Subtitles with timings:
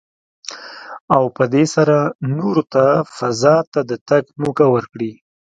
[1.15, 1.97] او په دې سره
[2.37, 5.11] نورو ته فضا ته د تګ موکه ورکړي.